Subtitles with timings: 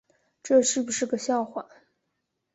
[0.41, 1.69] 这是不是个笑话